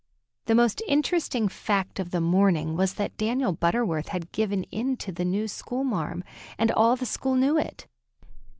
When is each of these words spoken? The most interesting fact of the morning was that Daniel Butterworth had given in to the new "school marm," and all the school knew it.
The 0.45 0.55
most 0.55 0.81
interesting 0.87 1.47
fact 1.47 1.99
of 1.99 2.09
the 2.09 2.19
morning 2.21 2.75
was 2.75 2.95
that 2.95 3.15
Daniel 3.17 3.51
Butterworth 3.53 4.07
had 4.07 4.31
given 4.31 4.63
in 4.71 4.97
to 4.97 5.11
the 5.11 5.23
new 5.25 5.47
"school 5.47 5.83
marm," 5.83 6.23
and 6.57 6.71
all 6.71 6.95
the 6.95 7.05
school 7.05 7.35
knew 7.35 7.55
it. 7.59 7.85